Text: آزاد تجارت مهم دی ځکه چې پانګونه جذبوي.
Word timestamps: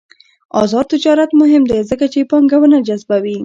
آزاد 0.61 0.85
تجارت 0.93 1.29
مهم 1.41 1.63
دی 1.69 1.79
ځکه 1.89 2.05
چې 2.13 2.29
پانګونه 2.31 2.77
جذبوي. 2.87 3.37